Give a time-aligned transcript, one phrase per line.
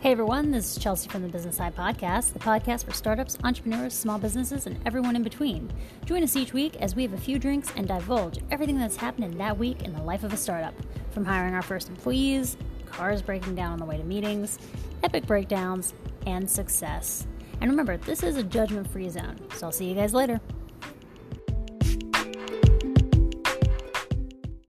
[0.00, 3.92] Hey everyone, this is Chelsea from the Business High Podcast, the podcast for startups, entrepreneurs,
[3.92, 5.70] small businesses, and everyone in between.
[6.06, 9.36] Join us each week as we have a few drinks and divulge everything that's happening
[9.36, 10.72] that week in the life of a startup.
[11.10, 12.56] From hiring our first employees,
[12.86, 14.58] cars breaking down on the way to meetings,
[15.02, 15.92] epic breakdowns,
[16.26, 17.26] and success.
[17.60, 20.40] And remember, this is a judgment free zone, so I'll see you guys later.